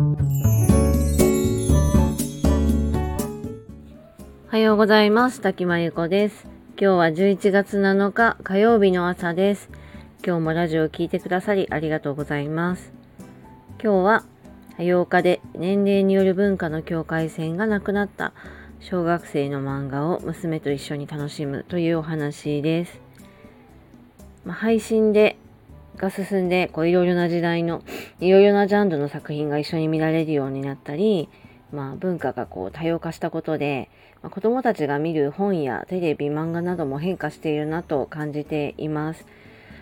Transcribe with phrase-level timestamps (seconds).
[0.00, 0.02] お
[4.48, 5.42] はようございます。
[5.42, 6.46] 滝真由子です。
[6.80, 9.68] 今日は11月7日火曜日の朝です。
[10.24, 12.94] 今日もラジオを聴いてくださりありがとうございます。
[13.82, 14.24] 今日は
[14.78, 18.32] 8日で年齢による文化の境界線がなくなった
[18.80, 23.02] 小学生の漫画を娘と一緒に楽しむというお話です。
[24.46, 25.36] まあ、配信で
[26.00, 27.82] が進んでこういろいろな時代の
[28.20, 31.28] いろいろなジャンルの作品が一緒に見られるようになったり、
[31.72, 33.90] まあ、文化がこう多様化したことで、
[34.22, 39.26] まあ、子どもたちが見る本やテレビ漫画なども変化しているなと感じています。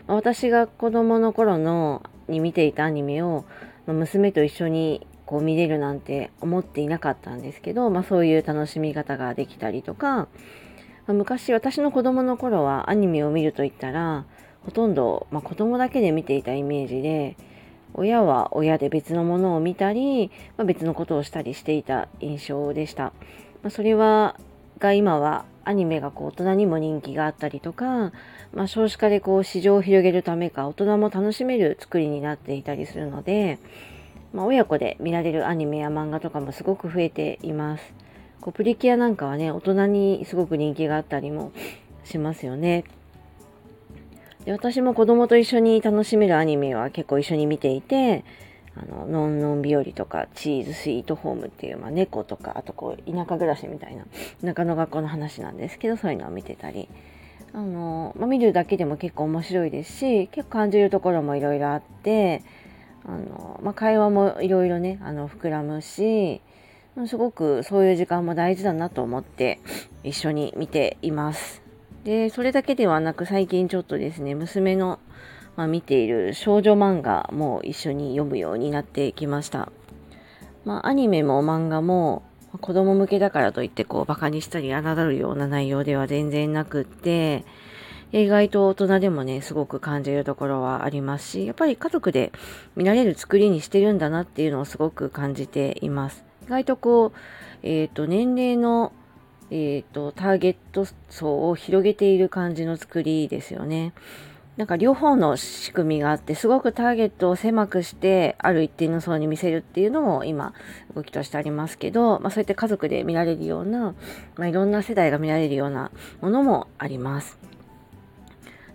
[0.08, 3.44] ま、私が子どもの頃のに見ていたアニメを、
[3.86, 10.26] ま、娘と一緒にこう見れるなんて思っていなかったんですけど、まあ、そういう楽しみ方ができたりとか、
[11.06, 14.26] 昔私の子供の頃はアニメを見ると言ったら
[14.64, 17.36] ほとんど、まあ、子供だけで見ていたイメージで
[17.94, 23.12] 親は親で別のものを見たり、まあ、別のことをしたりしていた印象でした。
[23.62, 24.38] まあ、それは
[24.78, 28.12] が今はアニメがこう大人にも人気があったりとか、
[28.54, 33.58] まあ、少子化でこう市場を広げるためか大人も楽しめる作りになっていたりするので、
[34.32, 37.94] まあ、親子で見られるアニメや漫画とかもすごく増えています。
[38.40, 41.52] こうプリキュアなんかはね大人にすごく人気があったりも
[42.04, 42.84] しますよね。
[44.48, 48.24] で私も子供と一緒に楽しめるアニメは結構一緒に見ていて、
[48.74, 54.06] あの、のんのん日和とか、チーズスイートホームっていう、まあ、猫とか、あとこう、田舎暮らしみたいな、
[54.42, 56.88] 田舎の学校の話なんですけど、そういうのを見てたり、
[57.52, 62.42] あの、まあ、見るだけでも結構面白いですし、結構感じるところもいろいろあって、
[63.04, 66.40] あの、まあ、会話もいろいろね、あの、膨らむし、
[67.06, 69.60] すごくそういう時間も大事だなと思って
[70.04, 71.67] 一緒に見ています。
[72.08, 74.98] で、それだけではなく最近ちょっとですね、娘の、
[75.56, 79.70] まあ、見ている少女漫画も一緒に読むようになってきました。
[80.64, 82.22] まあ、アニメも漫画も
[82.62, 87.44] 子供向けだからといってこうバカにしたり侮るような内容では全然なくって、
[88.10, 92.32] 意外と大人でもね、すごく感じるところはありますし、やっぱり家族で
[92.74, 96.24] 見られる作りにしてるんだなっていうのをすごく感じています。
[96.46, 97.18] 意外とこう、
[97.62, 98.94] えっ、ー、と、年齢の
[99.50, 103.92] えっ、ー、と、ターゲット層を広げている感じの作りですよね。
[104.58, 110.52] なんか両方の仕組みがあって、すごくターゲットを狭くして、ある一定の層に見せるっていうのも今、
[110.96, 113.94] 動きとしてありますけど、まあそうやって家族で見られるような、
[114.34, 117.38] まあいろんな世代が見られるようなものもあります。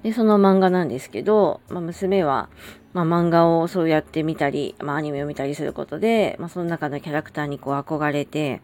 [0.04, 2.50] で、その漫画なんですけど、まあ娘は、
[2.94, 8.62] ま漫画をそうやって見たり、まアニメを見たりすることで、まその中のキャラクターにこう憧れて、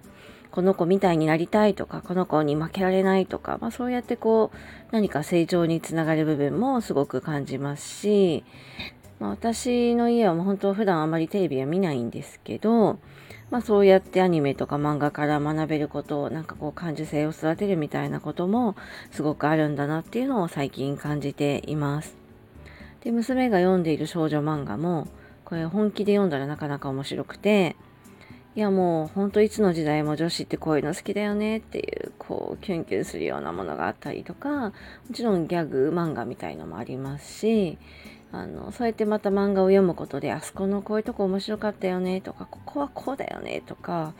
[0.52, 4.58] この子みたいになりたいとか、この子に負けられないとか、まあそうやってこう、
[4.92, 8.44] 何か成長につながる部分もすごく感じますし、
[9.20, 13.00] まあ、私の家はもう本当普段あまりテレビは見ないんですけど、
[13.52, 18.76] まあそうやってアニメとか漫画から学べることをなんかこう感受性を育てるみたいなことも
[19.12, 22.16] すごくあるんだなっていうのを最近感じています。
[23.04, 25.08] で、娘が読んでいる少女漫画も
[25.46, 27.76] これ本気で読んだらなかなか面白くて、
[28.60, 34.74] いやもうほんといつの時代も女子ってこういうの好きだよねっていうこうキュンキュンするようなものがあったりとかも
[35.14, 37.78] ちろんギャグ漫画みたいのもありますし
[38.34, 44.14] あのそうやってまた漫画を読むことであそこのこういうとこ面白かったよねとかここはこうだよねとか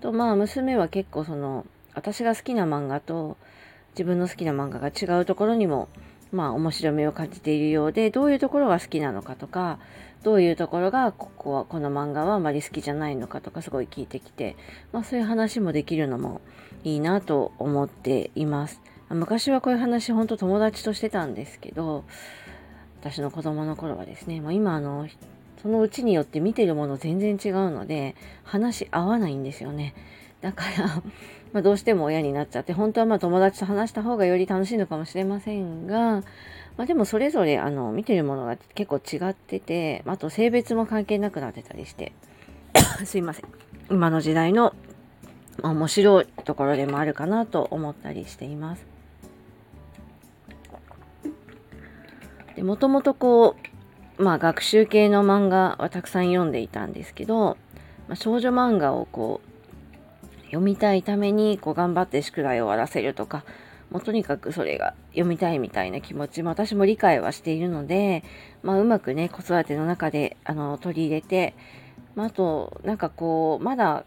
[0.00, 3.36] とまあ娘は結構その私が好きな漫画と
[3.94, 5.88] 自分の好きな漫画が違うところにも
[6.30, 9.80] まあ面白みを感じているようでどういうところが好きなのかとか
[10.24, 14.56] どういうところがここはこの漫画はあまり好きじゃないのかとかすごい聞いてきて、
[14.90, 16.40] まあ、そういう話もできるのも
[16.82, 18.80] いいなと思っています。
[19.10, 22.04] 昔はこういう話本当友達としてたんですけど
[23.00, 25.06] 私の子供の頃はですね、まあ、今あの
[25.62, 29.94] そのうちによって見てるもの全然違うので話合わないんですよね。
[30.44, 31.02] だから
[31.54, 36.22] まどうしても親になっちゃって本当はまあ友達と話した方がより楽しいのかもしれませんが、
[36.76, 42.12] まあ、でもそれぞれあの見てるものが結構違っててあと性別も関係なくなってたりして
[43.06, 43.46] すいません
[43.90, 44.74] 今の時代の
[45.62, 48.84] 面白いところでもあるかなと思ったりしています。
[52.56, 53.56] でもともとこ
[54.18, 57.56] うまあ学習系の漫画はたくさん読んでいたんですけど、
[58.08, 59.53] まあ、少女漫画をこう
[60.54, 63.42] 読みたいためにこう頑張って宿題を終わらせるとか、
[63.90, 68.22] もうとにかくそれが読みたいみたいな気持ちも私も理解はしているので、
[68.62, 71.54] まあ、うまくね、子育ての中であの取り入れて、
[72.14, 74.04] まあ、あと、なんかこう、まだ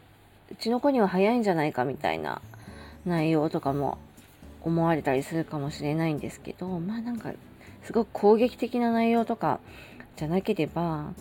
[0.50, 2.42] うちの子には早いんじゃないかみたいな
[3.06, 3.98] 内容とかも
[4.62, 7.34] 思われたりするかもしれないんですけど、まあなんか、
[7.84, 9.60] すごく攻撃的な内容とか
[10.16, 11.12] じゃなければ、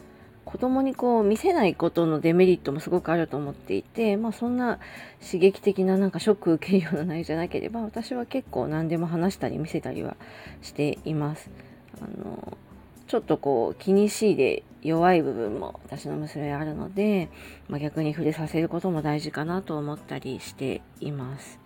[0.47, 4.79] 子供にこう見せないことのデメリットもすごくあると思っていて、まあ、そんな
[5.21, 10.17] 刺激的ななんかショック受けるような内容じゃなければ私は結構何でも話したり見せたりは
[10.63, 11.51] しています。
[12.01, 12.57] あの
[13.09, 17.29] ちょっとこう気にしいで弱い部分も私の娘あるので、
[17.69, 21.59] まあ、逆に触れさせることも大事かなと思ったりしています。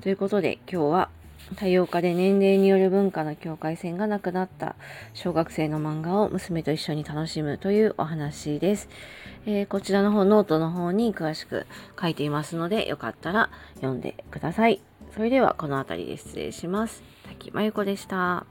[0.00, 1.10] ということで今日は
[1.56, 4.76] 多様化で年齢による文化の境界線がなくなった
[5.12, 8.88] 小学生の漫画を娘と一緒に楽しむというお話です。
[9.46, 11.66] えー、こちらの方、ノートの方に詳しく
[12.00, 14.80] 書いていますので、よかったら読んでください。
[15.14, 17.02] それではこの辺りで失礼します。
[17.28, 18.46] 滝真由子でした。